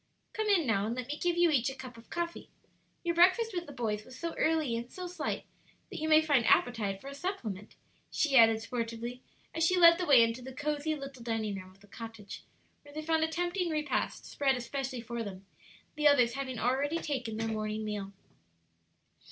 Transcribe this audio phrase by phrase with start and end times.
[0.33, 2.49] "Come in, now, and let me give you each a cup of coffee.
[3.03, 5.45] Your breakfast with the boys was so early and so slight,
[5.91, 7.75] that you may find appetite for a supplement,"
[8.09, 9.21] she added, sportively,
[9.53, 12.41] as she led the way into the cosey little dining room of the cottage,
[12.81, 15.45] where they found a tempting repast spread especially for them,
[15.93, 18.11] the others having already taken their morning meal.